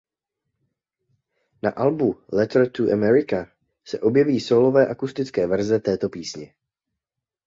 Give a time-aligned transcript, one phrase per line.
[1.65, 2.07] Na albu
[2.39, 3.45] „Letter to America“
[3.85, 6.53] se objeví sólová akustická verze této písně.